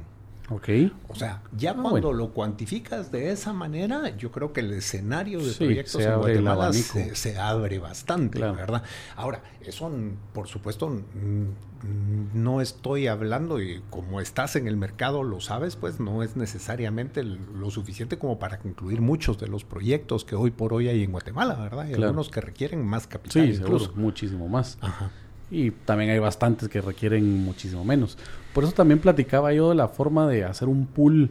[0.50, 0.68] Ok.
[1.08, 2.12] O sea, ya Ah, cuando bueno.
[2.12, 6.72] lo cuantificas de esa manera, yo creo que el escenario de Sí, proyectos en Guatemala
[6.72, 8.54] se, se abre bastante, Claro.
[8.54, 8.82] ¿verdad?
[9.16, 15.22] Ahora, eso, mm, por supuesto, mm, no estoy hablando, y como estás en el mercado,
[15.22, 20.24] lo sabes, pues no es necesariamente lo suficiente como para concluir muchos de los proyectos
[20.24, 21.80] que hoy por hoy hay en Guatemala, ¿verdad?
[21.82, 22.04] Hay Claro.
[22.06, 23.86] algunos que requieren más capital Sí, incluso.
[23.86, 24.78] seguro, muchísimo más.
[24.80, 25.10] Ajá.
[25.50, 28.18] Y también hay bastantes que requieren muchísimo menos.
[28.52, 31.30] Por eso también platicaba yo de la forma de hacer un pool,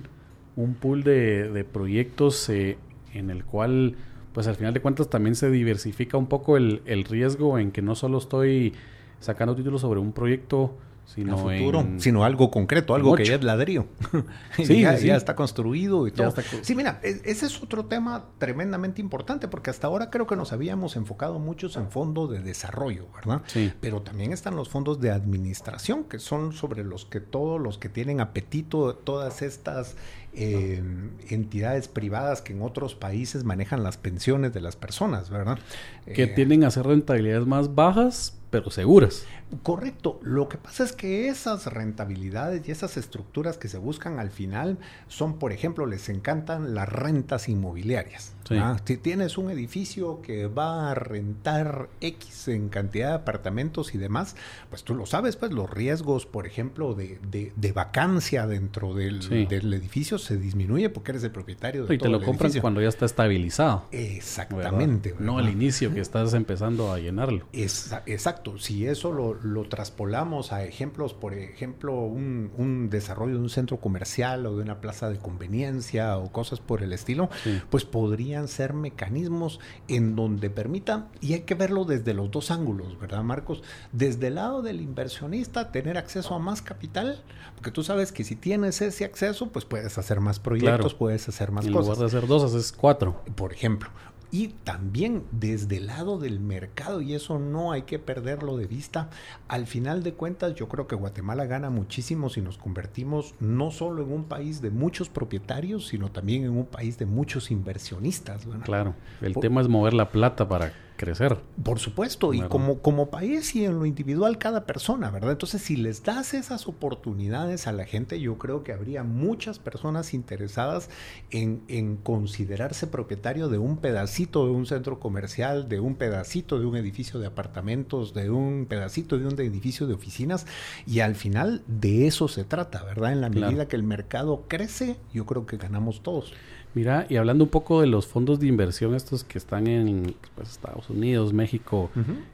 [0.55, 2.77] un pool de, proyectos eh,
[3.13, 3.95] en el cual,
[4.33, 7.81] pues al final de cuentas también se diversifica un poco el, el riesgo en que
[7.81, 8.73] no solo estoy
[9.19, 10.75] sacando títulos sobre un proyecto,
[11.07, 11.99] sino a futuro, en...
[11.99, 13.85] sino algo concreto, algo que ya es ladrillo.
[14.55, 15.07] Sí, ya, sí, sí.
[15.07, 16.27] ya está construido y todo.
[16.27, 20.35] está Sí, mira, e- ese es otro tema tremendamente importante porque hasta ahora creo que
[20.35, 23.41] nos habíamos enfocado muchos en fondos de desarrollo, ¿verdad?
[23.47, 23.71] Sí.
[23.79, 27.89] Pero también están los fondos de administración, que son sobre los que todos los que
[27.89, 29.95] tienen apetito, todas estas
[30.33, 30.83] eh,
[31.29, 35.57] entidades privadas que en otros países manejan las pensiones de las personas, ¿verdad?
[36.05, 39.25] que Eh, tienden a ser rentabilidades más bajas, pero seguras.
[39.63, 40.19] Correcto.
[40.23, 44.77] Lo que pasa es que esas rentabilidades y esas estructuras que se buscan al final
[45.07, 48.33] son, por ejemplo, les encantan las rentas inmobiliarias.
[48.47, 48.55] Sí.
[48.57, 48.77] ¿ah?
[48.85, 54.35] Si tienes un edificio que va a rentar X en cantidad de apartamentos y demás,
[54.69, 59.21] pues tú lo sabes, pues los riesgos, por ejemplo, de, de- de vacancia dentro del,
[59.21, 59.45] Sí.
[59.45, 62.61] del edificio se disminuye porque eres el propietario de Y te lo el compran edificio.
[62.61, 63.83] cuando ya está estabilizado.
[63.91, 65.11] Exactamente.
[65.11, 65.25] ¿verdad?
[65.25, 67.45] No al inicio que estás empezando a llenarlo.
[67.53, 73.41] Esa- exacto, si eso lo, lo traspolamos a ejemplos, por ejemplo, un, un desarrollo de
[73.41, 77.61] un centro comercial o de una plaza de conveniencia o cosas por el estilo, Sí.
[77.69, 82.99] pues podrían ser mecanismos en donde permitan, y hay que verlo desde los dos ángulos,
[82.99, 83.63] ¿verdad, Marcos?
[83.91, 87.21] Desde el lado del inversionista, tener acceso a más capital,
[87.55, 90.97] porque tú sabes que si tienes ese acceso, pues puedes hacer más proyectos, Claro.
[90.97, 93.21] puedes hacer más en cosas lugar de hacer dos, haces cuatro.
[93.35, 93.89] por ejemplo.
[94.31, 99.09] Y también desde el lado del mercado, y eso no hay que perderlo de vista,
[99.47, 104.03] al final de cuentas yo creo que Guatemala gana muchísimo si nos convertimos no solo
[104.03, 108.45] en un país de muchos propietarios, sino también en un país de muchos inversionistas.
[108.45, 108.65] ¿verdad?
[108.65, 108.95] Claro.
[109.21, 111.37] El Por- tema es mover la plata para crecer.
[111.63, 115.31] Por supuesto, y como, como país y en lo individual cada persona, ¿verdad?
[115.31, 120.13] Entonces, si les das esas oportunidades a la gente, yo creo que habría muchas personas
[120.13, 120.89] interesadas
[121.31, 126.65] en, en considerarse propietario de un pedacito de un centro comercial, de un pedacito de
[126.65, 130.45] un edificio de apartamentos, de un pedacito de un edificio de oficinas,
[130.85, 133.11] y al final de eso se trata, ¿verdad?
[133.13, 133.47] En la Claro.
[133.47, 136.33] medida que el mercado crece, yo creo que ganamos todos.
[136.77, 140.51] Mira, y hablando un poco de los fondos de inversión, estos que están en pues,
[140.51, 141.89] Estados Unidos, México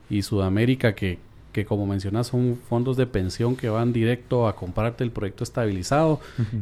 [0.10, 1.17] y Sudamérica, que,
[1.53, 6.19] que como mencionas son fondos de pensión que van directo a comprarte el proyecto estabilizado.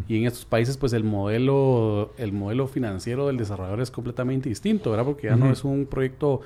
[0.07, 4.91] Y en estos países, pues el modelo, el modelo financiero del desarrollador es completamente distinto,
[4.91, 5.05] ¿verdad?
[5.05, 6.41] Porque ya no es un proyecto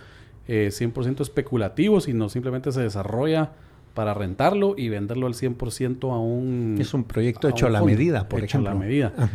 [0.47, 3.51] eh, 100% especulativo, sino simplemente se desarrolla
[3.93, 6.77] para rentarlo y venderlo al 100% a un...
[6.79, 8.69] Es un proyecto hecho a la medida, por hecho ejemplo.
[8.69, 9.13] a la medida.
[9.17, 9.29] Ajá.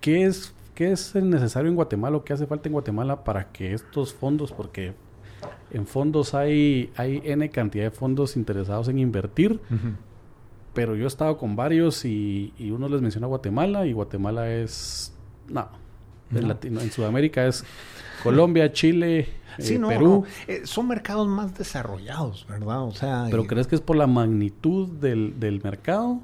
[0.00, 3.72] ¿Qué es, ¿Qué es necesario en Guatemala o qué hace falta en Guatemala para que
[3.74, 4.94] estos fondos, porque
[5.72, 9.58] en fondos hay, hay N cantidad de fondos interesados en invertir,
[10.74, 15.12] pero yo he estado con varios y, y uno les menciona Guatemala y Guatemala es...
[15.48, 15.68] No,
[16.32, 16.46] En, No.
[16.48, 17.64] Latino- en Sudamérica es
[18.22, 19.26] Colombia, Chile,
[19.58, 20.24] Sí, eh, no, Perú.
[20.46, 20.52] no.
[20.54, 22.84] Eh, son mercados más desarrollados, ¿verdad?
[22.84, 26.20] O sea, ¿Pero eh, crees que es por la magnitud del, del mercado?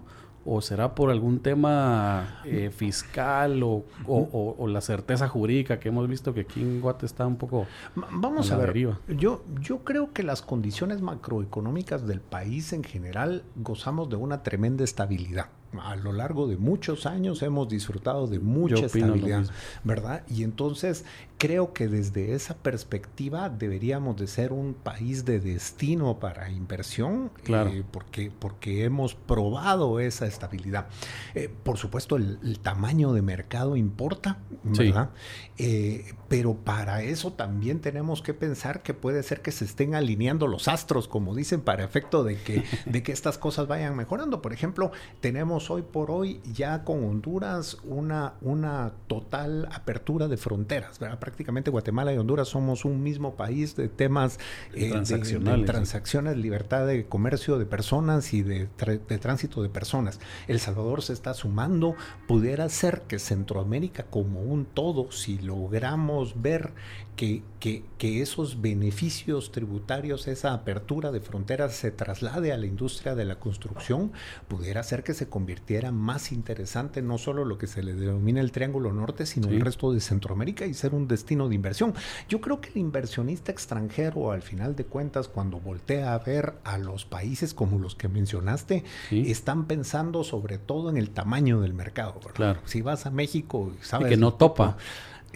[0.47, 5.89] ¿O será por algún tema eh, fiscal o, o- o- o la certeza jurídica que
[5.89, 7.67] hemos visto que aquí en Guate está un poco...
[8.13, 8.67] vamos a ver.
[8.69, 9.01] deriva.
[9.09, 14.85] Yo, yo creo que las condiciones macroeconómicas del país en general gozamos de una tremenda
[14.85, 15.47] estabilidad.
[15.81, 19.45] A lo largo de muchos años hemos disfrutado de mucha estabilidad.
[19.85, 20.23] ¿verdad?
[20.29, 21.05] Y entonces
[21.39, 27.71] creo que desde esa perspectiva deberíamos de ser un país de destino para inversión, Claro.
[27.71, 30.87] eh, porque, porque hemos probado esa estabilidad.
[31.35, 34.39] Eh, por supuesto, el, el tamaño de mercado importa,
[34.73, 34.85] Sí.
[34.87, 35.11] ¿verdad?
[35.59, 40.47] Eh, pero para eso también tenemos que pensar que puede ser que se estén alineando
[40.47, 44.41] los astros, como dicen, para efecto de que, de que estas cosas vayan mejorando.
[44.43, 50.99] Por ejemplo, tenemos hoy por hoy ya con Honduras una, una total apertura de fronteras.
[50.99, 51.19] ¿verdad?
[51.19, 54.39] Prácticamente Guatemala y Honduras somos un mismo país de temas
[54.73, 58.69] eh, de- de Transaccionales, transacciones, libertad de comercio de personas y de,
[59.09, 60.21] de tránsito de personas.
[60.49, 61.95] El Salvador se está sumando.
[62.27, 66.73] Pudiera ser que Centroamérica como un todo, si logramos ver
[67.17, 73.15] que, que, que esos beneficios tributarios, esa apertura de fronteras se traslade a la industria
[73.15, 74.13] de la construcción,
[74.49, 78.53] pudiera ser que se convirtiera más interesante no solo lo que se le denomina el
[78.53, 81.95] Triángulo Norte, sino el resto de Centroamérica y ser un destino de inversión.
[82.29, 86.79] Yo creo que el inversionista extranjero, al final de cuentas, cuando voltea a ver a
[86.79, 92.21] los países como los que mencionaste, están pensando sobre todo en el tamaño del mercado.
[92.35, 92.61] Claro.
[92.65, 94.09] Si vas a México, sabes...
[94.09, 94.77] que no topa.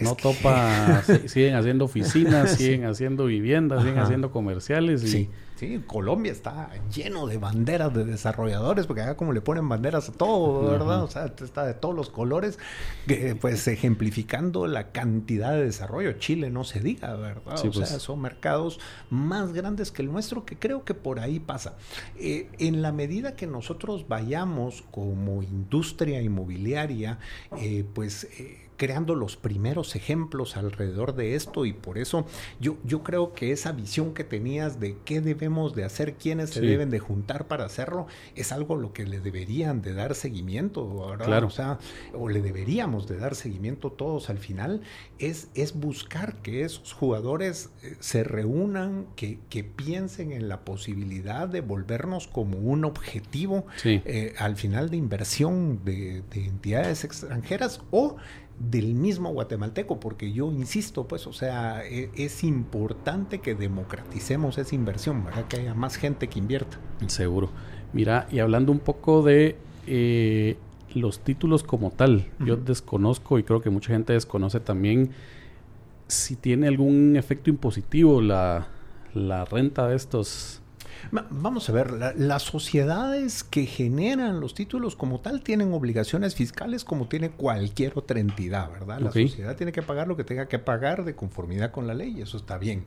[0.01, 5.03] No topa, siguen haciendo oficinas, siguen haciendo viviendas, siguen haciendo comerciales.
[5.03, 5.07] Y...
[5.07, 5.29] Sí.
[5.59, 10.13] Sí, Colombia está lleno de banderas de desarrolladores, porque acá como le ponen banderas a
[10.13, 11.03] todo, ¿verdad?
[11.03, 12.57] O sea, está de todos los colores,
[13.41, 16.13] pues ejemplificando la cantidad de desarrollo.
[16.13, 17.59] Chile no se diga, ¿verdad?
[17.59, 17.89] o pues.
[17.89, 21.75] sea, son mercados más grandes que el nuestro, que creo que por ahí pasa.
[22.17, 27.19] Eh, en la medida que nosotros vayamos como industria inmobiliaria,
[27.57, 28.29] eh, pues...
[28.39, 32.25] Eh, creando los primeros ejemplos alrededor de esto y por eso
[32.61, 36.61] yo, yo creo que esa visión que tenías de qué debemos de hacer, quiénes se
[36.61, 41.25] deben de juntar para hacerlo, es algo lo que le deberían de dar seguimiento, ¿verdad?
[41.25, 41.47] Claro.
[41.47, 41.77] O sea,
[42.13, 44.81] o le deberíamos de dar seguimiento todos al final,
[45.19, 51.49] es, es buscar que esos jugadores eh, se reúnan, que, que piensen en la posibilidad
[51.49, 58.15] de volvernos como un objetivo eh, al final de inversión de, de entidades extranjeras o
[58.59, 64.75] del mismo guatemalteco, porque yo insisto, pues, o sea, e, es, importante que democraticemos esa
[64.75, 65.45] inversión, ¿verdad?
[65.47, 66.77] Que haya más gente que invierta.
[67.07, 67.49] Seguro.
[67.93, 69.55] Mira, y hablando un poco de
[69.87, 70.57] eh,
[70.93, 75.11] los títulos como tal, yo desconozco y creo que mucha gente desconoce también
[76.07, 78.67] si tiene algún efecto impositivo la,
[79.13, 80.61] la renta de estos
[81.11, 87.07] Vamos a ver, las sociedades que generan los títulos como tal tienen obligaciones fiscales como
[87.07, 88.99] tiene cualquier otra entidad, ¿verdad?
[88.99, 92.21] La sociedad tiene que pagar lo que tenga que pagar de conformidad con la ley,
[92.21, 92.85] eso está bien.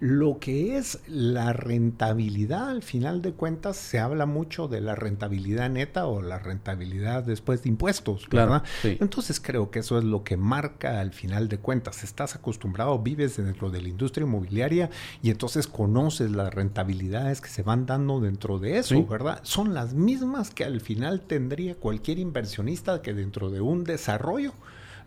[0.00, 5.68] Lo que es la rentabilidad, al final de cuentas, se habla mucho de la rentabilidad
[5.70, 8.62] neta o la rentabilidad después de impuestos, ¿verdad?
[8.84, 12.04] Entonces creo que eso es lo que marca al final de cuentas.
[12.04, 14.90] Estás acostumbrado, vives dentro de la industria inmobiliaria
[15.22, 19.40] y entonces conoces las rentabilidades que se van dando dentro de eso, ¿verdad?
[19.42, 24.52] Son las mismas que al final tendría cualquier inversionista que dentro de un desarrollo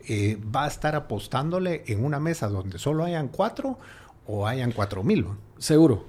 [0.08, 3.78] eh, va a estar apostándole en una mesa donde solo hayan cuatro
[4.26, 5.26] o hayan cuatro mil.
[5.58, 6.06] Seguro.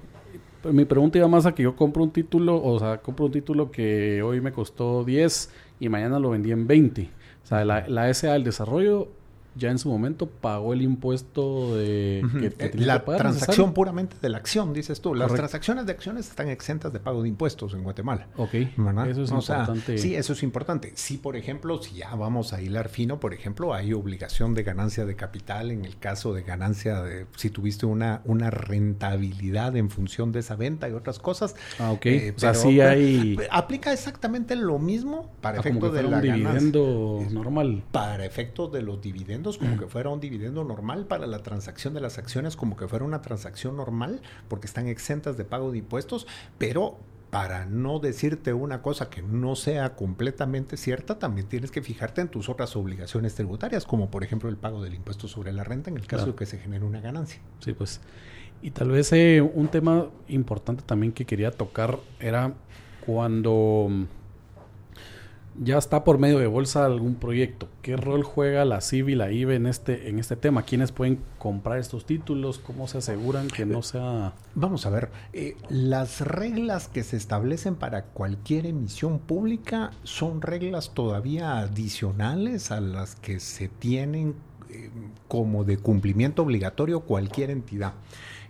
[0.63, 3.71] Mi pregunta iba más a que yo compro un título, o sea, compro un título
[3.71, 7.09] que hoy me costó 10 y mañana lo vendí en 20.
[7.43, 9.09] O sea, la, la SA del desarrollo
[9.55, 14.73] ya en su momento pagó el impuesto de eh, la transacción puramente de la acción,
[14.73, 15.15] dices tú.
[15.15, 18.27] Las transacciones de acciones están exentas de pago de impuestos en Guatemala.
[18.37, 18.53] Ok.
[18.53, 19.97] Eso es importante.
[19.97, 20.93] sí, eso es importante.
[20.95, 25.05] Si, por ejemplo, si ya vamos a hilar fino, por ejemplo, hay obligación de ganancia
[25.05, 30.31] de capital en el caso de ganancia de si tuviste una, una rentabilidad en función
[30.31, 31.55] de esa venta y otras cosas.
[31.79, 32.05] Ah, ok.
[32.05, 33.37] Eh, o sea, sí hay...
[33.51, 37.83] Aplica exactamente lo mismo para ah, efectos de la dividendo normal.
[37.91, 42.01] Para efectos de los dividendos como que fuera un dividendo normal para la transacción de
[42.01, 46.27] las acciones, como que fuera una transacción normal, porque están exentas de pago de impuestos,
[46.57, 46.97] pero
[47.29, 52.27] para no decirte una cosa que no sea completamente cierta, también tienes que fijarte en
[52.27, 55.97] tus otras obligaciones tributarias, como por ejemplo el pago del impuesto sobre la renta en
[55.97, 57.39] el caso de que se genere una ganancia.
[57.59, 58.01] Sí, pues.
[58.61, 62.53] Y tal vez eh, un tema importante también que quería tocar era
[63.05, 63.89] cuando
[65.61, 67.67] ya está por medio de bolsa algún proyecto.
[67.81, 70.63] ¿Qué rol juega la CIV y la IBE en este, en este tema?
[70.63, 72.59] ¿Quiénes pueden comprar estos títulos?
[72.59, 74.33] ¿Cómo se aseguran que no sea...?
[74.55, 80.93] Vamos a ver, eh, las reglas que se establecen para cualquier emisión pública son reglas
[80.93, 84.35] todavía adicionales a las que se tienen
[84.69, 84.89] eh,
[85.27, 87.93] como de cumplimiento obligatorio cualquier entidad.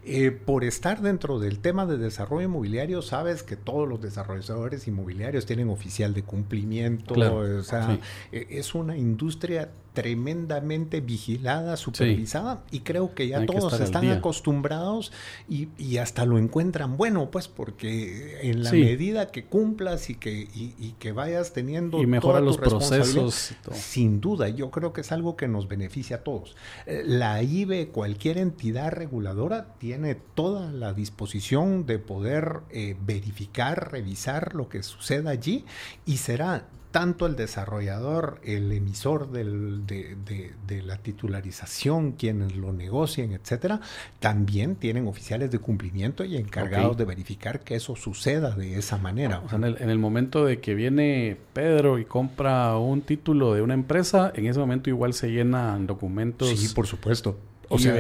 [0.05, 5.45] Eh, por estar dentro del tema de desarrollo inmobiliario, sabes que todos los desarrolladores inmobiliarios
[5.45, 7.99] tienen oficial de cumplimiento, o sea,
[8.31, 15.11] e, es una industria tremendamente vigilada, supervisada y creo que ya todos están acostumbrados
[15.47, 20.95] y, hasta lo encuentran bueno, pues porque en la medida que cumplas y que, y,
[20.99, 25.47] que vayas teniendo y mejora los procesos, sin duda, yo creo que es algo que
[25.47, 26.55] nos beneficia a todos.
[26.85, 34.55] Eh, la IBE, cualquier entidad reguladora, tiene toda la disposición de poder eh, verificar, revisar
[34.55, 35.65] lo que suceda allí
[36.05, 43.79] y será tanto el desarrollador, el emisor del, de, la titularización, quienes lo negocien, etcétera,
[44.19, 49.43] también tienen oficiales de cumplimiento y encargados de verificar que eso suceda de esa manera.
[49.51, 53.75] en, el, en el momento de que viene Pedro y compra un título de una
[53.75, 56.49] empresa, en ese momento igual se llenan documentos.
[56.49, 57.37] Sí, por supuesto
[57.69, 57.93] O sea,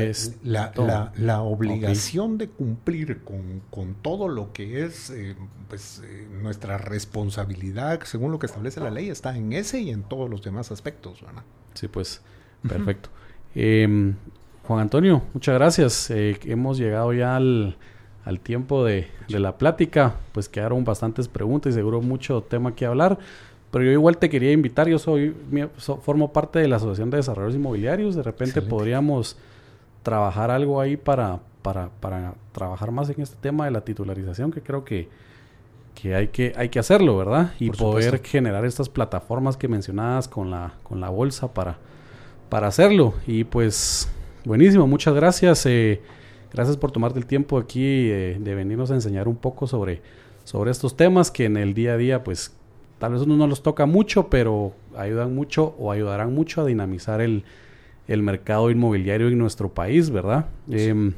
[0.43, 5.35] la, obligación de cumplir con, todo lo que es eh,
[5.67, 10.03] pues, eh, nuestra responsabilidad, según lo que establece la ley, está en ese y en
[10.03, 11.21] todos los demás aspectos.
[11.21, 11.43] ¿verdad?
[11.75, 12.21] Sí, pues,
[12.67, 13.09] perfecto.
[13.53, 14.15] Em,
[14.67, 16.09] Juan Antonio, muchas gracias.
[16.09, 17.75] Eh, hemos llegado ya al,
[18.41, 20.15] tiempo de, de, la plática.
[20.31, 23.19] Pues quedaron bastantes preguntas y seguro mucho tema que hablar.
[23.71, 25.35] Pero yo igual te quería invitar, yo soy
[26.01, 29.37] formo parte de la Asociación de Desarrolladores Inmobiliarios, de repente podríamos
[30.03, 34.61] trabajar algo ahí para, para, para, trabajar más en este tema de la titularización, que
[34.61, 35.09] creo que,
[35.95, 37.53] que, hay, que hay que hacerlo, ¿verdad?
[37.59, 41.77] Y poder generar estas plataformas que mencionabas con la, con la bolsa para,
[42.49, 43.13] para hacerlo.
[43.27, 44.09] Y pues,
[44.45, 45.65] buenísimo, muchas gracias.
[45.65, 46.01] Eh,
[46.53, 50.01] gracias por tomarte el tiempo aquí eh, de venirnos a enseñar un poco sobre,
[50.43, 52.53] sobre estos temas que en el día a día, pues
[52.99, 57.21] Tal vez uno no los toca mucho, pero ayudan mucho o ayudarán mucho a dinamizar
[57.21, 57.45] el,
[58.09, 60.47] el mercado inmobiliario en nuestro país, ¿verdad?
[60.69, 61.13] Em,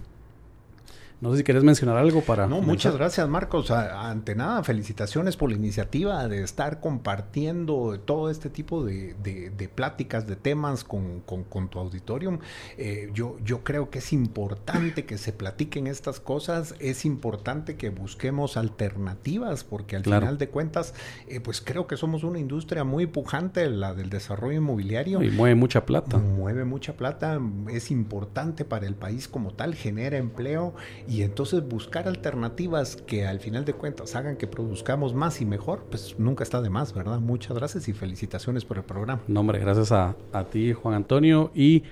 [1.22, 2.47] no sé si quieres mencionar algo para...
[2.47, 3.69] No, muchas gracias Marcos.
[3.69, 10.36] ante nada, felicitaciones por la iniciativa de estar compartiendo todo este tipo de, pláticas, de
[10.36, 11.22] temas con,
[11.69, 12.39] tu auditorium.
[12.76, 17.91] Eh, yo, yo creo que es importante que se platiquen estas cosas, es importante que
[17.91, 20.95] busquemos alternativas, porque al final de cuentas,
[21.28, 25.22] eh, pues creo que somos una industria muy pujante, la del desarrollo inmobiliario.
[25.22, 26.17] Y mueve mucha plata.
[26.17, 30.74] Mueve mucha plata, es importante para el país como tal, genera empleo
[31.11, 35.86] y entonces buscar alternativas que al final de cuentas hagan que produzcamos más y mejor,
[35.89, 37.20] pues nunca está de más, ¿verdad?
[37.20, 39.22] Muchas gracias y felicitaciones por el programa.
[39.28, 40.16] No, hombre, gracias a,
[40.49, 41.84] ti, Juan Antonio, y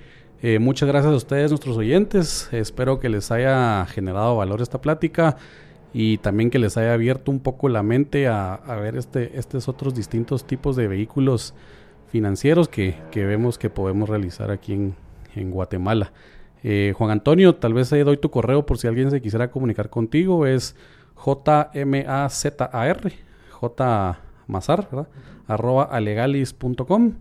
[0.41, 2.47] eh, muchas gracias a ustedes, nuestros oyentes.
[2.53, 5.35] Espero que les haya generado valor esta plática
[5.93, 9.95] y también que les haya abierto un poco la mente a, ver este, estos otros
[9.95, 11.53] distintos tipos de vehículos
[12.09, 14.95] financieros que, vemos que podemos realizar aquí en,
[15.35, 16.13] en Guatemala.
[16.63, 19.89] Eh, Juan Antonio, tal vez ahí doy tu correo por si alguien se quisiera comunicar
[19.89, 20.45] contigo.
[20.45, 20.75] Es
[21.15, 23.13] J-M-A-Z-A-R,
[23.51, 25.07] J Mazar,
[25.47, 27.13] arroba alegalis.com.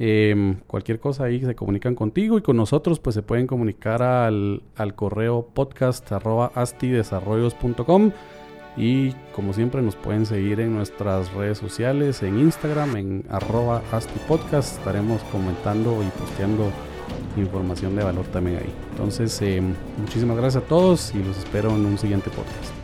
[0.00, 4.62] Em, cualquier cosa ahí se comunican contigo y con nosotros pues se pueden comunicar al,
[4.94, 8.12] correo podcast arroba astidesarrollos.com
[8.76, 14.78] y como siempre nos pueden seguir en nuestras redes sociales, en Instagram, en arroba astipodcast.
[14.78, 16.70] Estaremos comentando y posteando
[17.36, 18.72] información de valor también ahí.
[18.92, 19.62] Entonces, eh,
[19.98, 22.77] muchísimas gracias a todos y los espero en un siguiente podcast.